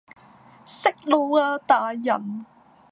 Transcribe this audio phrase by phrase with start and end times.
[0.65, 2.45] 息怒啊大人